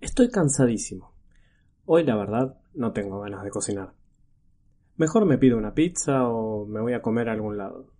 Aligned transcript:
Estoy 0.00 0.30
cansadísimo. 0.30 1.12
Hoy 1.86 2.04
la 2.04 2.14
verdad 2.14 2.56
no 2.74 2.92
tengo 2.92 3.18
ganas 3.18 3.42
de 3.42 3.50
cocinar. 3.50 3.94
Mejor 4.96 5.26
me 5.26 5.38
pido 5.38 5.58
una 5.58 5.74
pizza 5.74 6.28
o 6.28 6.66
me 6.66 6.80
voy 6.80 6.92
a 6.92 7.02
comer 7.02 7.28
a 7.28 7.32
algún 7.32 7.58
lado. 7.58 7.92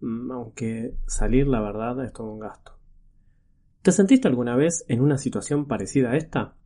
Mm, 0.00 0.30
aunque 0.30 0.94
salir 1.06 1.48
la 1.48 1.62
verdad 1.62 2.04
es 2.04 2.12
todo 2.12 2.30
un 2.30 2.40
gasto. 2.40 2.78
¿Te 3.80 3.90
sentiste 3.90 4.28
alguna 4.28 4.54
vez 4.54 4.84
en 4.88 5.00
una 5.00 5.16
situación 5.16 5.66
parecida 5.66 6.10
a 6.10 6.16
esta? 6.16 6.56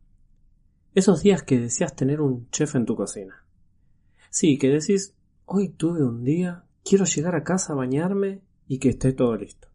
Esos 0.93 1.23
días 1.23 1.43
que 1.43 1.57
deseas 1.57 1.95
tener 1.95 2.19
un 2.19 2.49
chef 2.49 2.75
en 2.75 2.85
tu 2.85 2.95
cocina. 2.95 3.45
Sí, 4.29 4.57
que 4.57 4.69
decís, 4.69 5.15
hoy 5.45 5.69
tuve 5.69 6.03
un 6.03 6.25
día, 6.25 6.65
quiero 6.83 7.05
llegar 7.05 7.35
a 7.35 7.43
casa 7.43 7.71
a 7.71 7.77
bañarme 7.77 8.41
y 8.67 8.79
que 8.79 8.89
esté 8.89 9.13
todo 9.13 9.37
listo. 9.37 9.69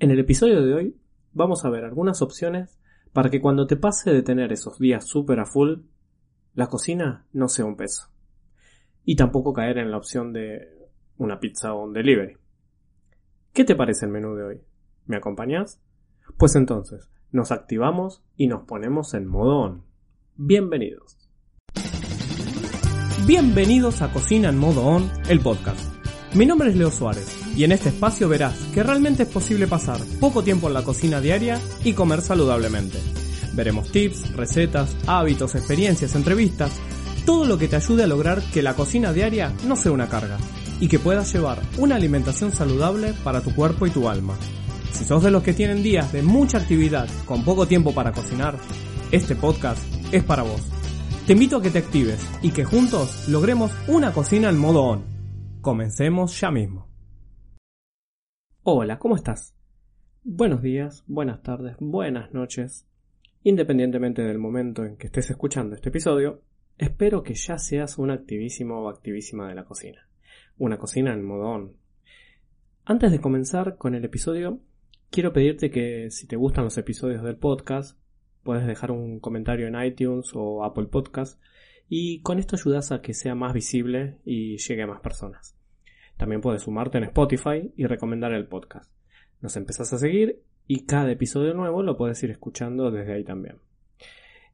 En 0.00 0.10
el 0.10 0.18
episodio 0.18 0.64
de 0.64 0.74
hoy 0.74 0.96
vamos 1.38 1.64
a 1.64 1.70
ver 1.70 1.84
algunas 1.84 2.20
opciones 2.20 2.78
para 3.12 3.30
que 3.30 3.40
cuando 3.40 3.66
te 3.66 3.76
pase 3.76 4.12
de 4.12 4.22
tener 4.22 4.52
esos 4.52 4.78
días 4.78 5.06
súper 5.06 5.38
a 5.38 5.46
full, 5.46 5.82
la 6.54 6.66
cocina 6.66 7.26
no 7.32 7.48
sea 7.48 7.64
un 7.64 7.76
peso. 7.76 8.10
Y 9.04 9.14
tampoco 9.14 9.54
caer 9.54 9.78
en 9.78 9.90
la 9.90 9.96
opción 9.96 10.32
de 10.32 10.68
una 11.16 11.38
pizza 11.38 11.72
o 11.72 11.84
un 11.84 11.92
delivery. 11.94 12.36
¿Qué 13.52 13.64
te 13.64 13.76
parece 13.76 14.06
el 14.06 14.12
menú 14.12 14.34
de 14.34 14.42
hoy? 14.42 14.60
¿Me 15.06 15.16
acompañas? 15.16 15.80
Pues 16.36 16.56
entonces, 16.56 17.08
nos 17.30 17.52
activamos 17.52 18.22
y 18.36 18.48
nos 18.48 18.64
ponemos 18.64 19.14
en 19.14 19.26
modo 19.26 19.60
on. 19.60 19.84
Bienvenidos. 20.36 21.16
Bienvenidos 23.26 24.02
a 24.02 24.12
Cocina 24.12 24.48
en 24.48 24.58
modo 24.58 24.84
on, 24.84 25.08
el 25.28 25.40
podcast. 25.40 25.80
Mi 26.34 26.46
nombre 26.46 26.70
es 26.70 26.76
Leo 26.76 26.90
Suárez 26.90 27.37
y 27.58 27.64
en 27.64 27.72
este 27.72 27.88
espacio 27.88 28.28
verás 28.28 28.54
que 28.72 28.84
realmente 28.84 29.24
es 29.24 29.28
posible 29.28 29.66
pasar 29.66 29.98
poco 30.20 30.44
tiempo 30.44 30.68
en 30.68 30.74
la 30.74 30.84
cocina 30.84 31.20
diaria 31.20 31.60
y 31.82 31.92
comer 31.92 32.22
saludablemente. 32.22 32.98
Veremos 33.52 33.90
tips, 33.90 34.32
recetas, 34.36 34.96
hábitos, 35.08 35.56
experiencias, 35.56 36.14
entrevistas, 36.14 36.70
todo 37.26 37.46
lo 37.46 37.58
que 37.58 37.66
te 37.66 37.74
ayude 37.74 38.04
a 38.04 38.06
lograr 38.06 38.40
que 38.52 38.62
la 38.62 38.74
cocina 38.74 39.12
diaria 39.12 39.52
no 39.66 39.74
sea 39.74 39.90
una 39.90 40.08
carga 40.08 40.38
y 40.78 40.86
que 40.86 41.00
puedas 41.00 41.32
llevar 41.32 41.60
una 41.78 41.96
alimentación 41.96 42.52
saludable 42.52 43.12
para 43.24 43.40
tu 43.40 43.52
cuerpo 43.52 43.88
y 43.88 43.90
tu 43.90 44.08
alma. 44.08 44.38
Si 44.92 45.04
sos 45.04 45.24
de 45.24 45.32
los 45.32 45.42
que 45.42 45.52
tienen 45.52 45.82
días 45.82 46.12
de 46.12 46.22
mucha 46.22 46.58
actividad 46.58 47.08
con 47.24 47.44
poco 47.44 47.66
tiempo 47.66 47.92
para 47.92 48.12
cocinar, 48.12 48.56
este 49.10 49.34
podcast 49.34 49.82
es 50.12 50.22
para 50.22 50.44
vos. 50.44 50.62
Te 51.26 51.32
invito 51.32 51.56
a 51.56 51.62
que 51.62 51.70
te 51.70 51.78
actives 51.78 52.24
y 52.40 52.52
que 52.52 52.64
juntos 52.64 53.28
logremos 53.28 53.72
una 53.88 54.12
cocina 54.12 54.48
en 54.48 54.58
modo 54.58 54.84
on. 54.84 55.04
Comencemos 55.60 56.40
ya 56.40 56.52
mismo. 56.52 56.87
Hola, 58.70 58.98
¿cómo 58.98 59.16
estás? 59.16 59.54
Buenos 60.24 60.60
días, 60.60 61.02
buenas 61.06 61.42
tardes, 61.42 61.76
buenas 61.80 62.34
noches. 62.34 62.86
Independientemente 63.42 64.20
del 64.20 64.36
momento 64.36 64.84
en 64.84 64.98
que 64.98 65.06
estés 65.06 65.30
escuchando 65.30 65.74
este 65.74 65.88
episodio, 65.88 66.42
espero 66.76 67.22
que 67.22 67.32
ya 67.32 67.56
seas 67.56 67.96
un 67.96 68.10
activísimo 68.10 68.82
o 68.82 68.90
activísima 68.90 69.48
de 69.48 69.54
la 69.54 69.64
cocina. 69.64 70.06
Una 70.58 70.76
cocina 70.76 71.14
en 71.14 71.24
modo 71.24 71.48
on. 71.48 71.76
Antes 72.84 73.10
de 73.10 73.22
comenzar 73.22 73.78
con 73.78 73.94
el 73.94 74.04
episodio, 74.04 74.60
quiero 75.08 75.32
pedirte 75.32 75.70
que 75.70 76.10
si 76.10 76.26
te 76.26 76.36
gustan 76.36 76.64
los 76.64 76.76
episodios 76.76 77.22
del 77.22 77.36
podcast, 77.36 77.98
puedes 78.42 78.66
dejar 78.66 78.90
un 78.90 79.18
comentario 79.18 79.66
en 79.66 79.82
iTunes 79.82 80.32
o 80.34 80.62
Apple 80.62 80.88
Podcast 80.88 81.40
y 81.88 82.20
con 82.20 82.38
esto 82.38 82.56
ayudas 82.56 82.92
a 82.92 83.00
que 83.00 83.14
sea 83.14 83.34
más 83.34 83.54
visible 83.54 84.18
y 84.26 84.58
llegue 84.58 84.82
a 84.82 84.86
más 84.86 85.00
personas. 85.00 85.57
También 86.18 86.40
puedes 86.40 86.62
sumarte 86.62 86.98
en 86.98 87.04
Spotify 87.04 87.72
y 87.76 87.86
recomendar 87.86 88.32
el 88.32 88.48
podcast. 88.48 88.92
Nos 89.40 89.56
empezás 89.56 89.92
a 89.92 89.98
seguir 89.98 90.42
y 90.66 90.84
cada 90.84 91.10
episodio 91.12 91.54
nuevo 91.54 91.82
lo 91.82 91.96
puedes 91.96 92.20
ir 92.24 92.30
escuchando 92.30 92.90
desde 92.90 93.14
ahí 93.14 93.24
también. 93.24 93.60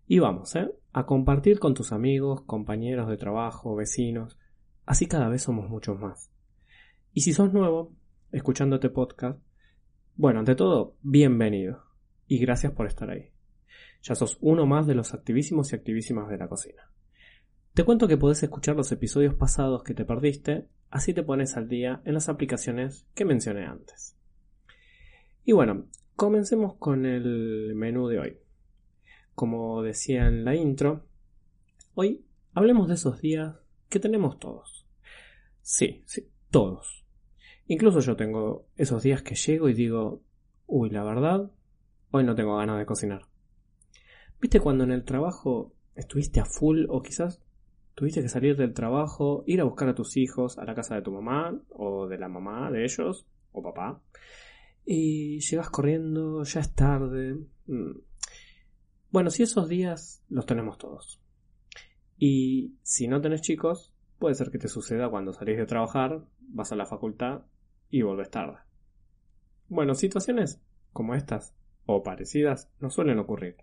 Y 0.07 0.19
vamos, 0.19 0.55
¿eh? 0.57 0.71
A 0.93 1.07
compartir 1.07 1.59
con 1.59 1.73
tus 1.73 1.91
amigos, 1.91 2.43
compañeros 2.43 3.09
de 3.09 3.17
trabajo, 3.17 3.75
vecinos. 3.75 4.39
Así 4.85 5.07
cada 5.07 5.31
vez 5.31 5.43
somos 5.43 5.71
muchos 5.71 5.99
más. 5.99 6.31
Y 7.15 7.23
si 7.23 7.33
sos 7.33 7.53
nuevo, 7.55 7.93
escuchándote 8.31 8.91
podcast, 8.91 9.41
bueno, 10.17 10.41
ante 10.41 10.55
todo, 10.55 10.97
bienvenido. 11.01 11.83
Y 12.29 12.39
gracias 12.39 12.73
por 12.73 12.87
estar 12.87 13.09
ahí. 13.09 13.31
Ya 14.03 14.15
sos 14.15 14.37
uno 14.43 14.67
más 14.67 14.87
de 14.87 14.95
los 14.95 15.15
activísimos 15.15 15.73
y 15.73 15.77
activísimas 15.77 16.29
de 16.29 16.37
la 16.37 16.47
cocina. 16.47 16.91
Te 17.75 17.83
cuento 17.83 18.07
que 18.07 18.17
podés 18.17 18.41
escuchar 18.41 18.77
los 18.77 18.93
episodios 18.93 19.35
pasados 19.35 19.83
que 19.83 19.95
te 19.95 20.05
perdiste, 20.05 20.69
así 20.91 21.13
te 21.13 21.25
pones 21.25 21.57
al 21.57 21.69
día 21.69 22.01
en 22.05 22.15
las 22.15 22.29
aplicaciones 22.29 23.05
que 23.17 23.25
mencioné 23.25 23.67
antes. 23.67 24.17
Y 25.45 25.51
bueno, 25.55 25.89
comencemos 26.15 26.77
con 26.77 27.05
el 27.05 27.73
menú 27.75 28.07
de 28.07 28.21
hoy. 28.21 28.39
Como 29.35 29.83
decía 29.83 30.29
en 30.29 30.45
la 30.45 30.55
intro, 30.55 31.09
hoy 31.95 32.25
hablemos 32.53 32.87
de 32.87 32.95
esos 32.95 33.21
días 33.21 33.57
que 33.89 33.99
tenemos 33.99 34.39
todos. 34.39 34.87
Sí, 35.61 36.05
sí, 36.07 36.29
todos. 36.53 37.05
Incluso 37.67 37.99
yo 37.99 38.15
tengo 38.15 38.69
esos 38.77 39.03
días 39.03 39.23
que 39.23 39.35
llego 39.35 39.69
y 39.69 39.75
digo, 39.75 40.23
uy, 40.69 40.91
la 40.91 41.03
verdad, 41.03 41.51
hoy 42.13 42.23
no 42.23 42.37
tengo 42.37 42.57
ganas 42.57 42.79
de 42.79 42.87
cocinar. 42.87 43.23
¿Viste 44.41 44.61
cuando 44.61 44.85
en 44.85 44.93
el 44.93 45.03
trabajo 45.03 45.75
estuviste 45.97 46.39
a 46.39 46.45
full 46.45 46.85
o 46.89 47.03
quizás 47.03 47.41
tuviste 47.95 48.23
que 48.23 48.29
salir 48.29 48.57
del 48.57 48.75
trabajo, 48.75 49.45
ir 49.47 49.61
a 49.61 49.65
buscar 49.65 49.89
a 49.89 49.95
tus 49.95 50.17
hijos 50.17 50.59
a 50.59 50.65
la 50.65 50.75
casa 50.75 50.95
de 50.95 51.03
tu 51.03 51.13
mamá 51.13 51.59
o 51.71 52.07
de 52.07 52.19
la 52.19 52.29
mamá 52.29 52.71
de 52.71 52.85
ellos 52.85 53.27
o 53.53 53.63
papá. 53.63 54.01
Y 54.85 55.41
llegas 55.41 55.71
corriendo, 55.71 56.43
ya 56.43 56.61
es 56.61 56.75
tarde. 56.75 57.39
Mm. 57.67 57.99
Bueno, 59.11 59.31
si 59.31 59.45
esos 59.45 59.69
días 59.69 60.23
los 60.29 60.45
tenemos 60.45 60.77
todos. 60.79 61.21
Y 62.19 62.75
si 62.83 63.09
no 63.09 63.21
tenés 63.21 63.43
chicos, 63.43 63.93
puede 64.19 64.35
ser 64.35 64.51
que 64.51 64.59
te 64.59 64.69
suceda 64.69 65.09
cuando 65.09 65.33
salís 65.33 65.57
de 65.57 65.67
trabajar, 65.67 66.25
vas 66.41 66.73
a 66.73 66.77
la 66.77 66.87
facultad 66.87 67.43
y 67.91 68.03
volvés 68.03 68.31
tarde. 68.31 68.59
Bueno, 69.69 69.95
situaciones 69.95 70.61
como 70.93 71.15
estas 71.15 71.55
o 71.87 72.03
parecidas 72.03 72.71
no 72.81 72.91
suelen 72.91 73.19
ocurrir. 73.19 73.57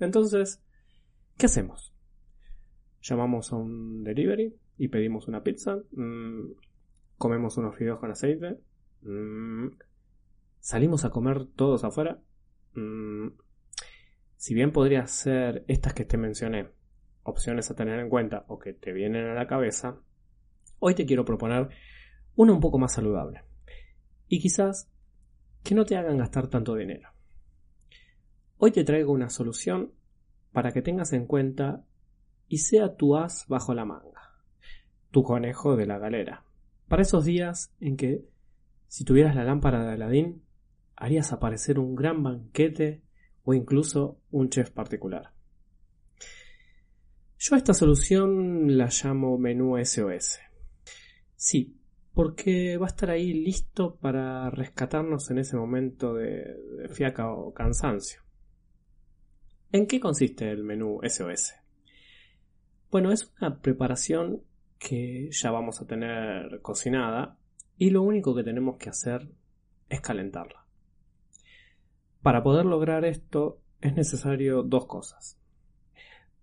Entonces, 0.00 0.62
¿qué 1.36 1.46
hacemos? 1.46 1.92
Llamamos 3.02 3.52
a 3.52 3.56
un 3.56 4.04
delivery 4.04 4.54
y 4.78 4.88
pedimos 4.88 5.28
una 5.28 5.42
pizza, 5.42 5.76
mm, 5.92 6.52
comemos 7.16 7.56
unos 7.56 7.76
fideos 7.76 7.98
con 7.98 8.10
aceite, 8.10 8.58
mm, 9.02 9.68
salimos 10.60 11.04
a 11.04 11.10
comer 11.10 11.46
todos 11.56 11.84
afuera. 11.84 12.20
Mm, 12.74 13.28
si 14.36 14.54
bien 14.54 14.72
podría 14.72 15.06
ser 15.06 15.64
estas 15.66 15.94
que 15.94 16.04
te 16.04 16.16
mencioné, 16.16 16.68
opciones 17.24 17.70
a 17.70 17.74
tener 17.74 17.98
en 17.98 18.08
cuenta 18.08 18.44
o 18.48 18.58
que 18.58 18.72
te 18.72 18.92
vienen 18.92 19.26
a 19.26 19.34
la 19.34 19.46
cabeza, 19.46 20.00
hoy 20.78 20.94
te 20.94 21.06
quiero 21.06 21.24
proponer 21.24 21.68
una 22.36 22.52
un 22.52 22.60
poco 22.60 22.78
más 22.78 22.94
saludable. 22.94 23.42
Y 24.28 24.40
quizás 24.40 24.90
que 25.62 25.74
no 25.74 25.84
te 25.84 25.96
hagan 25.96 26.18
gastar 26.18 26.48
tanto 26.48 26.74
dinero. 26.74 27.10
Hoy 28.58 28.70
te 28.70 28.84
traigo 28.84 29.12
una 29.12 29.28
solución 29.28 29.92
para 30.52 30.72
que 30.72 30.82
tengas 30.82 31.12
en 31.12 31.26
cuenta 31.26 31.84
y 32.48 32.58
sea 32.58 32.96
tu 32.96 33.16
as 33.16 33.46
bajo 33.48 33.74
la 33.74 33.84
manga, 33.84 34.32
tu 35.10 35.22
conejo 35.22 35.76
de 35.76 35.86
la 35.86 35.98
galera, 35.98 36.44
para 36.88 37.02
esos 37.02 37.24
días 37.24 37.70
en 37.80 37.96
que, 37.96 38.24
si 38.86 39.04
tuvieras 39.04 39.36
la 39.36 39.44
lámpara 39.44 39.84
de 39.84 39.92
Aladín, 39.92 40.42
harías 40.96 41.32
aparecer 41.32 41.78
un 41.78 41.94
gran 41.94 42.22
banquete 42.22 43.02
o 43.44 43.52
incluso 43.52 44.20
un 44.30 44.48
chef 44.48 44.70
particular. 44.70 45.34
Yo 47.38 47.54
a 47.54 47.58
esta 47.58 47.74
solución 47.74 48.76
la 48.76 48.88
llamo 48.90 49.38
menú 49.38 49.76
SOS. 49.84 50.40
Sí, 51.36 51.76
porque 52.14 52.78
va 52.78 52.86
a 52.86 52.88
estar 52.88 53.10
ahí 53.10 53.32
listo 53.32 53.96
para 53.96 54.50
rescatarnos 54.50 55.30
en 55.30 55.38
ese 55.38 55.56
momento 55.56 56.14
de, 56.14 56.56
de 56.78 56.88
fiaca 56.88 57.30
o 57.30 57.52
cansancio. 57.52 58.22
¿En 59.70 59.86
qué 59.86 60.00
consiste 60.00 60.50
el 60.50 60.64
menú 60.64 60.98
SOS? 61.02 61.52
Bueno, 62.90 63.12
es 63.12 63.30
una 63.40 63.60
preparación 63.60 64.42
que 64.78 65.28
ya 65.30 65.50
vamos 65.50 65.82
a 65.82 65.86
tener 65.86 66.60
cocinada 66.62 67.36
y 67.76 67.90
lo 67.90 68.02
único 68.02 68.34
que 68.34 68.44
tenemos 68.44 68.76
que 68.78 68.88
hacer 68.88 69.28
es 69.90 70.00
calentarla. 70.00 70.64
Para 72.22 72.42
poder 72.42 72.64
lograr 72.64 73.04
esto 73.04 73.60
es 73.80 73.94
necesario 73.94 74.62
dos 74.62 74.86
cosas. 74.86 75.38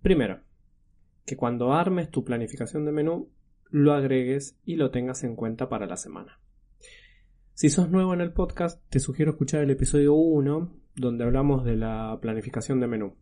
Primero, 0.01 0.41
que 1.25 1.35
cuando 1.35 1.73
armes 1.73 2.11
tu 2.11 2.23
planificación 2.23 2.85
de 2.85 2.91
menú 2.91 3.29
lo 3.71 3.93
agregues 3.93 4.55
y 4.63 4.75
lo 4.75 4.91
tengas 4.91 5.23
en 5.23 5.35
cuenta 5.35 5.67
para 5.67 5.87
la 5.87 5.97
semana. 5.97 6.39
Si 7.53 7.69
sos 7.69 7.89
nuevo 7.89 8.13
en 8.13 8.21
el 8.21 8.33
podcast, 8.33 8.81
te 8.89 8.99
sugiero 8.99 9.31
escuchar 9.31 9.63
el 9.63 9.71
episodio 9.71 10.13
1, 10.13 10.71
donde 10.95 11.23
hablamos 11.23 11.65
de 11.65 11.75
la 11.75 12.17
planificación 12.21 12.79
de 12.79 12.87
menú. 12.87 13.15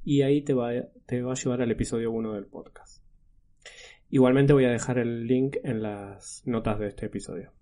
y 0.05 0.23
ahí 0.23 0.43
te 0.43 0.53
va, 0.53 0.73
te 1.07 1.23
va 1.23 1.33
a 1.33 1.37
llevar 1.37 1.63
al 1.63 1.71
episodio 1.71 2.11
1 2.11 2.35
del 2.35 2.47
podcast. 2.47 3.05
Igualmente 4.11 4.53
voy 4.53 4.65
a 4.65 4.71
dejar 4.71 4.99
el 4.99 5.27
link 5.27 5.59
en 5.63 5.81
las 5.83 6.43
notas 6.45 6.81
de 6.81 6.89
este 6.89 7.07
episodio. 7.07 7.53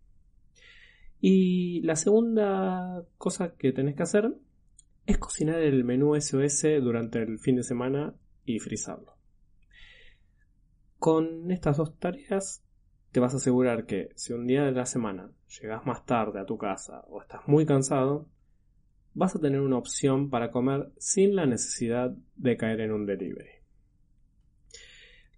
Y 1.21 1.83
la 1.83 1.97
segunda 1.97 3.05
cosa 3.19 3.57
que 3.57 3.73
tenés 3.73 3.95
que 3.95 4.05
hacer 4.05 4.33
es 5.05 5.19
cocinar 5.19 5.61
el 5.61 5.85
menú 5.85 6.19
SOS 6.19 6.63
durante 6.81 7.23
el 7.23 7.39
fin 7.39 7.57
de 7.57 7.63
semana 7.63 8.15
y 8.47 8.59
frizarlo. 8.59 9.17
Con 10.99 11.51
estas 11.51 11.77
dos 11.77 11.99
tareas 11.99 12.63
te 13.17 13.21
vas 13.21 13.33
a 13.33 13.39
asegurar 13.39 13.87
que 13.87 14.11
si 14.15 14.35
un 14.35 14.47
día 14.47 14.65
de 14.65 14.73
la 14.73 14.85
semana 14.85 15.31
llegas 15.59 15.87
más 15.87 16.05
tarde 16.05 16.39
a 16.39 16.45
tu 16.45 16.59
casa 16.59 17.01
o 17.09 17.23
estás 17.23 17.41
muy 17.49 17.65
cansado, 17.65 18.29
vas 19.15 19.35
a 19.35 19.41
tener 19.41 19.63
una 19.63 19.79
opción 19.79 20.29
para 20.29 20.51
comer 20.51 20.93
sin 20.99 21.35
la 21.35 21.47
necesidad 21.47 22.15
de 22.35 22.59
caer 22.59 22.83
en 22.83 22.93
un 22.93 23.07
delivery. 23.07 23.49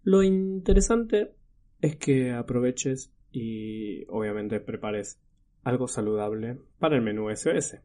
Lo 0.03 0.25
interesante 0.25 1.37
es 1.81 1.95
que 1.95 2.33
aproveches 2.33 3.13
y 3.31 4.05
obviamente 4.09 4.59
prepares 4.59 5.21
algo 5.63 5.87
saludable 5.87 6.59
para 6.81 6.97
el 6.97 7.03
menú 7.03 7.31
SOS. 7.31 7.77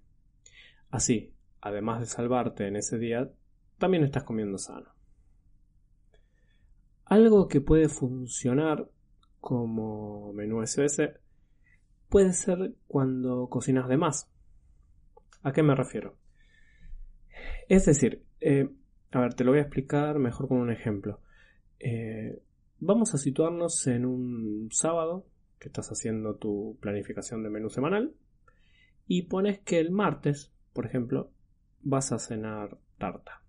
Así, 0.90 1.36
además 1.62 2.00
de 2.00 2.08
salvarte 2.08 2.66
en 2.66 2.78
ese 2.78 2.98
día, 2.98 3.32
también 3.78 4.04
estás 4.04 4.24
comiendo 4.24 4.58
sano. 4.58 4.90
Algo 7.06 7.48
que 7.48 7.62
puede 7.62 7.90
funcionar 7.90 8.90
como 9.44 10.32
menú 10.32 10.66
SOS 10.66 11.02
puede 12.08 12.32
ser 12.32 12.76
cuando 12.88 13.50
cocinas 13.50 13.90
de 13.90 13.98
más. 13.98 14.32
¿A 15.42 15.52
qué 15.52 15.62
me 15.62 15.76
refiero? 15.76 16.16
Es 17.68 17.86
decir, 17.86 18.24
eh, 18.40 18.70
a 19.12 19.20
ver, 19.20 19.34
te 19.34 19.44
lo 19.44 19.52
voy 19.52 19.60
a 19.60 19.64
explicar 19.64 20.18
mejor 20.18 20.48
con 20.48 20.60
un 20.60 20.72
ejemplo. 20.72 21.20
Eh, 21.78 22.42
vamos 22.80 23.14
a 23.14 23.18
situarnos 23.18 23.86
en 23.88 24.06
un 24.06 24.70
sábado 24.72 25.26
que 25.60 25.68
estás 25.68 25.90
haciendo 25.90 26.36
tu 26.36 26.78
planificación 26.80 27.44
de 27.44 27.50
menú 27.50 27.70
semanal 27.70 28.16
y 29.08 29.24
pones 29.24 29.60
que 29.60 29.80
el 29.80 29.92
martes, 29.92 30.54
por 30.72 30.86
ejemplo, 30.86 31.32
vas 31.82 32.14
a 32.14 32.20
cenar 32.20 32.78
tarta. 32.98 33.42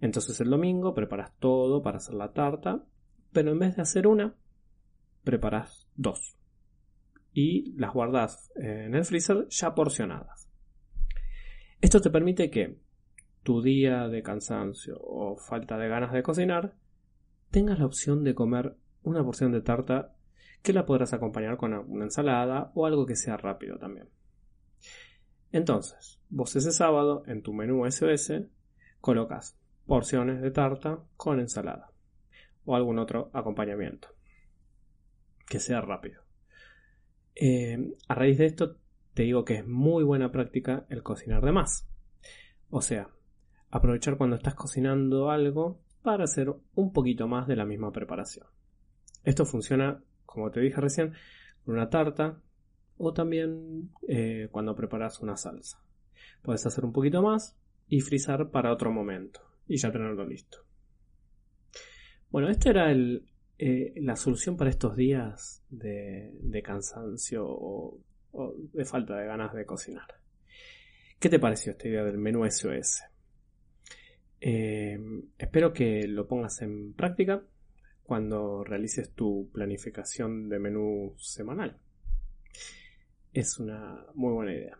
Entonces 0.00 0.40
el 0.40 0.50
domingo 0.50 0.94
preparas 0.94 1.32
todo 1.40 1.82
para 1.82 1.96
hacer 1.96 2.14
la 2.14 2.32
tarta, 2.32 2.84
pero 3.32 3.50
en 3.50 3.58
vez 3.58 3.74
de 3.74 3.82
hacer 3.82 4.06
una, 4.06 4.36
preparas 5.24 5.88
dos. 5.96 6.36
Y 7.32 7.72
las 7.72 7.92
guardas 7.92 8.52
en 8.54 8.94
el 8.94 9.04
freezer 9.04 9.48
ya 9.48 9.74
porcionadas. 9.74 10.48
Esto 11.80 12.00
te 12.00 12.10
permite 12.10 12.50
que 12.50 12.78
tu 13.42 13.60
día 13.60 14.08
de 14.08 14.22
cansancio 14.22 14.96
o 15.00 15.36
falta 15.36 15.76
de 15.76 15.88
ganas 15.88 16.12
de 16.12 16.22
cocinar 16.22 16.74
tengas 17.50 17.78
la 17.78 17.86
opción 17.86 18.24
de 18.24 18.34
comer 18.34 18.76
una 19.02 19.22
porción 19.22 19.52
de 19.52 19.60
tarta 19.60 20.14
que 20.62 20.72
la 20.72 20.86
podrás 20.86 21.12
acompañar 21.12 21.56
con 21.56 21.74
una 21.74 22.04
ensalada 22.04 22.70
o 22.74 22.86
algo 22.86 23.04
que 23.04 23.16
sea 23.16 23.36
rápido 23.36 23.78
también. 23.78 24.08
Entonces, 25.52 26.20
vos 26.30 26.56
ese 26.56 26.72
sábado 26.72 27.22
en 27.26 27.42
tu 27.42 27.52
menú 27.52 27.84
SOS 27.90 28.32
colocas 29.00 29.58
porciones 29.86 30.40
de 30.40 30.50
tarta 30.50 31.00
con 31.16 31.38
ensalada 31.38 31.90
o 32.64 32.74
algún 32.76 32.98
otro 32.98 33.30
acompañamiento 33.34 34.13
que 35.46 35.60
sea 35.60 35.80
rápido. 35.80 36.22
Eh, 37.34 37.94
a 38.08 38.14
raíz 38.14 38.38
de 38.38 38.46
esto 38.46 38.76
te 39.14 39.22
digo 39.22 39.44
que 39.44 39.56
es 39.56 39.66
muy 39.66 40.04
buena 40.04 40.30
práctica 40.30 40.86
el 40.88 41.02
cocinar 41.02 41.44
de 41.44 41.52
más. 41.52 41.86
O 42.70 42.82
sea, 42.82 43.08
aprovechar 43.70 44.16
cuando 44.16 44.36
estás 44.36 44.54
cocinando 44.54 45.30
algo 45.30 45.80
para 46.02 46.24
hacer 46.24 46.52
un 46.74 46.92
poquito 46.92 47.28
más 47.28 47.46
de 47.46 47.56
la 47.56 47.64
misma 47.64 47.92
preparación. 47.92 48.46
Esto 49.22 49.46
funciona, 49.46 50.02
como 50.26 50.50
te 50.50 50.60
dije 50.60 50.80
recién, 50.80 51.14
con 51.64 51.74
una 51.74 51.88
tarta, 51.88 52.38
o 52.98 53.12
también 53.12 53.90
eh, 54.06 54.48
cuando 54.50 54.74
preparas 54.74 55.20
una 55.20 55.36
salsa. 55.36 55.82
Puedes 56.42 56.66
hacer 56.66 56.84
un 56.84 56.92
poquito 56.92 57.22
más 57.22 57.56
y 57.88 58.00
frizar 58.00 58.50
para 58.50 58.72
otro 58.72 58.92
momento 58.92 59.40
y 59.66 59.76
ya 59.78 59.90
tenerlo 59.90 60.26
listo. 60.26 60.58
Bueno, 62.30 62.48
esta 62.48 62.70
era 62.70 62.90
el, 62.90 63.24
eh, 63.58 63.92
la 63.96 64.16
solución 64.16 64.56
para 64.56 64.70
estos 64.70 64.96
días 64.96 65.62
de, 65.70 66.62
cansancio 66.64 67.44
o, 67.46 68.00
de 68.72 68.84
falta 68.84 69.16
de 69.16 69.26
ganas 69.26 69.54
de 69.54 69.64
cocinar. 69.64 70.08
¿Qué 71.18 71.28
te 71.28 71.38
pareció 71.38 71.72
esta 71.72 71.88
idea 71.88 72.04
del 72.04 72.18
menú 72.18 72.44
SOS? 72.50 73.02
Eh, 74.40 74.98
espero 75.38 75.72
que 75.72 76.06
lo 76.06 76.26
pongas 76.26 76.60
en 76.62 76.92
práctica 76.92 77.42
cuando 78.02 78.62
realices 78.64 79.12
tu 79.12 79.48
planificación 79.52 80.48
de 80.48 80.58
menú 80.58 81.14
semanal 81.18 81.80
es 83.34 83.58
una 83.58 84.06
muy 84.14 84.32
buena 84.32 84.52
idea. 84.52 84.78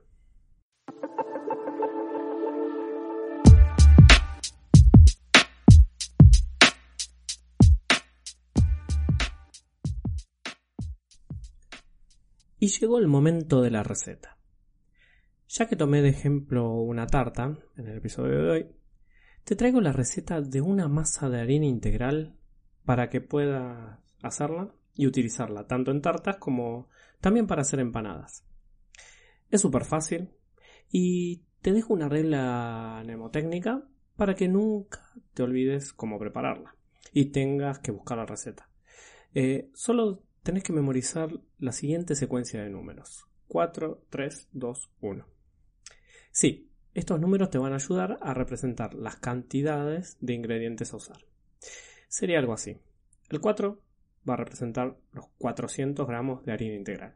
Y 12.65 12.69
llegó 12.69 12.99
el 12.99 13.09
momento 13.09 13.61
de 13.61 13.71
la 13.71 13.83
receta. 13.83 14.39
Ya 15.49 15.69
que 15.69 15.77
tomé 15.77 16.01
de 16.01 16.09
ejemplo 16.09 16.73
una 16.73 17.07
tarta 17.07 17.59
en 17.77 17.87
el 17.87 17.99
episodio 17.99 18.43
de 18.43 18.51
hoy, 18.51 18.67
te 19.45 19.55
traigo 19.55 19.83
la 19.83 19.93
receta 19.93 20.41
de 20.41 20.63
una 20.63 20.89
masa 20.89 21.29
de 21.29 21.43
harina 21.43 21.67
integral 21.67 22.39
para 22.87 23.11
que 23.11 23.21
puedas 23.21 23.99
hacerla 24.23 24.75
y 24.95 25.07
utilizarla 25.07 25.67
tanto 25.67 25.91
en 25.91 26.01
tartas 26.01 26.39
como 26.39 26.89
también 27.21 27.47
para 27.47 27.61
hacer 27.61 27.81
empanadas. 27.81 28.47
Es 29.51 29.61
súper 29.61 29.85
fácil 29.85 30.31
y 30.91 31.43
te 31.61 31.71
dejo 31.71 31.93
una 31.93 32.09
regla 32.09 33.03
mnemotécnica 33.05 33.87
para 34.17 34.35
que 34.35 34.49
nunca 34.49 35.13
te 35.35 35.43
olvides 35.43 35.93
cómo 35.93 36.19
prepararla 36.19 36.75
y 37.13 37.27
tengas 37.27 37.79
que 37.81 37.93
buscar 37.93 38.17
la 38.17 38.25
receta. 38.25 38.71
Eh, 39.35 39.69
solo 39.75 40.23
tenés 40.45 40.63
que 40.63 40.73
memorizar 40.73 41.31
la 41.65 41.73
siguiente 41.73 42.15
secuencia 42.15 42.63
de 42.63 42.69
números. 42.69 43.27
4, 43.49 44.05
3, 44.11 44.49
2, 44.53 44.91
1. 45.01 45.27
Sí, 46.31 46.71
estos 46.93 47.19
números 47.19 47.49
te 47.49 47.57
van 47.57 47.73
a 47.73 47.77
ayudar 47.77 48.19
a 48.21 48.35
representar 48.35 48.93
las 48.93 49.17
cantidades 49.17 50.19
de 50.21 50.35
ingredientes 50.35 50.93
a 50.93 50.99
usar. 50.99 51.25
Sería 52.07 52.39
algo 52.39 52.53
así. 52.53 52.77
El 53.31 53.41
4 53.41 53.81
va 54.29 54.35
a 54.35 54.37
representar 54.37 54.99
los 55.13 55.29
400 55.39 56.07
gramos 56.07 56.45
de 56.45 56.53
harina 56.53 56.75
integral. 56.75 57.15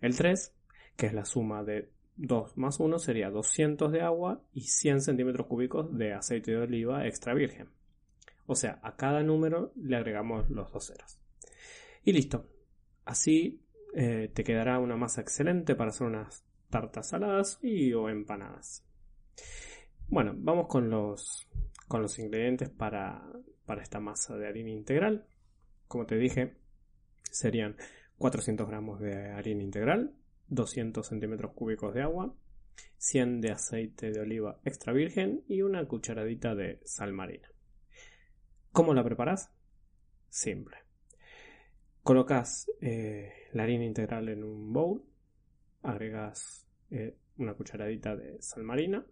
El 0.00 0.16
3, 0.16 0.52
que 0.96 1.06
es 1.06 1.14
la 1.14 1.24
suma 1.24 1.62
de 1.62 1.88
2 2.16 2.56
más 2.56 2.80
1, 2.80 2.98
sería 2.98 3.30
200 3.30 3.92
de 3.92 4.02
agua 4.02 4.42
y 4.52 4.62
100 4.62 5.02
centímetros 5.02 5.46
cúbicos 5.46 5.96
de 5.96 6.14
aceite 6.14 6.50
de 6.50 6.58
oliva 6.58 7.06
extra 7.06 7.32
virgen. 7.32 7.68
O 8.46 8.56
sea, 8.56 8.80
a 8.82 8.96
cada 8.96 9.22
número 9.22 9.72
le 9.76 9.94
agregamos 9.94 10.50
los 10.50 10.72
dos 10.72 10.88
ceros. 10.88 11.20
Y 12.02 12.12
listo. 12.12 12.51
Así 13.04 13.60
eh, 13.94 14.30
te 14.32 14.44
quedará 14.44 14.78
una 14.78 14.96
masa 14.96 15.20
excelente 15.20 15.74
para 15.74 15.90
hacer 15.90 16.06
unas 16.06 16.44
tartas 16.70 17.08
saladas 17.08 17.58
y 17.62 17.92
o 17.92 18.08
empanadas. 18.08 18.84
Bueno, 20.08 20.34
vamos 20.36 20.66
con 20.66 20.90
los, 20.90 21.46
con 21.88 22.02
los 22.02 22.18
ingredientes 22.18 22.70
para, 22.70 23.22
para 23.66 23.82
esta 23.82 24.00
masa 24.00 24.36
de 24.36 24.48
harina 24.48 24.70
integral 24.70 25.26
como 25.92 26.06
te 26.06 26.16
dije, 26.16 26.54
serían 27.22 27.76
400 28.16 28.66
gramos 28.66 28.98
de 28.98 29.28
harina 29.28 29.62
integral, 29.62 30.14
200 30.48 31.06
centímetros 31.06 31.52
cúbicos 31.52 31.92
de 31.92 32.00
agua, 32.00 32.34
100 32.96 33.42
de 33.42 33.50
aceite 33.50 34.10
de 34.10 34.20
oliva 34.20 34.58
extra 34.64 34.94
virgen 34.94 35.44
y 35.48 35.60
una 35.60 35.86
cucharadita 35.86 36.54
de 36.54 36.80
sal 36.86 37.12
marina. 37.12 37.46
¿Cómo 38.72 38.94
la 38.94 39.04
preparas? 39.04 39.52
Simple. 40.30 40.81
Colocas 42.02 42.68
eh, 42.80 43.32
la 43.52 43.62
harina 43.62 43.84
integral 43.84 44.28
en 44.28 44.42
un 44.42 44.72
bowl, 44.72 45.04
agregas 45.82 46.66
eh, 46.90 47.16
una 47.36 47.54
cucharadita 47.54 48.16
de 48.16 48.42
sal 48.42 48.64
marina, 48.64 49.06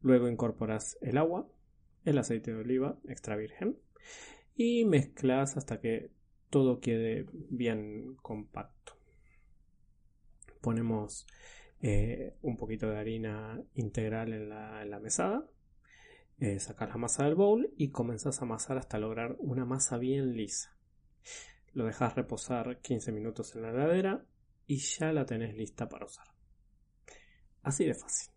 luego 0.00 0.26
incorporas 0.26 0.96
el 1.02 1.18
agua, 1.18 1.46
el 2.06 2.16
aceite 2.16 2.50
de 2.50 2.60
oliva 2.60 2.98
extra 3.06 3.36
virgen, 3.36 3.76
y 4.56 4.86
mezclas 4.86 5.58
hasta 5.58 5.80
que 5.80 6.10
todo 6.48 6.80
quede 6.80 7.26
bien 7.30 8.16
compacto. 8.22 8.96
Ponemos 10.62 11.26
eh, 11.82 12.36
un 12.40 12.56
poquito 12.56 12.88
de 12.88 12.96
harina 12.96 13.62
integral 13.74 14.32
en 14.32 14.48
la, 14.48 14.98
mesada, 14.98 15.46
sacas 16.58 16.88
la 16.88 16.96
masa 16.96 17.24
del 17.24 17.34
bowl 17.34 17.70
y 17.76 17.90
comenzás 17.90 18.40
a 18.40 18.46
amasar 18.46 18.78
hasta 18.78 18.98
lograr 18.98 19.36
una 19.40 19.66
masa 19.66 19.98
bien 19.98 20.34
lisa. 20.34 20.74
Lo 21.74 21.86
dejas 21.86 22.14
reposar 22.14 22.80
15 22.80 23.12
minutos 23.12 23.56
en 23.56 23.62
la 23.62 23.70
heladera 23.70 24.24
y 24.66 24.76
ya 24.76 25.12
la 25.12 25.24
tenés 25.24 25.54
lista 25.56 25.88
para 25.88 26.06
usar. 26.06 26.26
Así 27.62 27.84
de 27.86 27.94
fácil. 27.94 28.32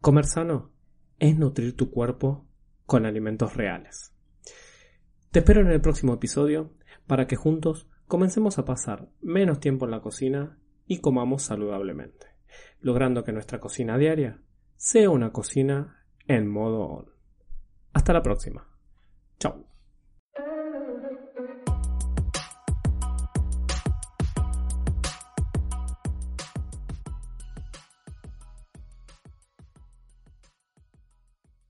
Comer 0.00 0.24
sano 0.24 0.70
es 1.18 1.36
nutrir 1.36 1.76
tu 1.76 1.90
cuerpo 1.90 2.46
con 2.86 3.04
alimentos 3.04 3.56
reales. 3.56 4.14
Te 5.30 5.40
espero 5.40 5.60
en 5.60 5.68
el 5.68 5.80
próximo 5.80 6.14
episodio 6.14 6.72
para 7.06 7.26
que 7.26 7.36
juntos 7.36 7.88
comencemos 8.06 8.58
a 8.58 8.64
pasar 8.64 9.08
menos 9.20 9.60
tiempo 9.60 9.84
en 9.84 9.90
la 9.90 10.00
cocina 10.00 10.58
y 10.86 11.00
comamos 11.00 11.42
saludablemente, 11.42 12.28
logrando 12.80 13.22
que 13.22 13.32
nuestra 13.32 13.60
cocina 13.60 13.98
diaria 13.98 14.40
sea 14.76 15.10
una 15.10 15.32
cocina 15.32 16.06
en 16.26 16.48
modo 16.48 16.86
on. 16.86 17.10
Hasta 17.92 18.12
la 18.14 18.22
próxima. 18.22 18.66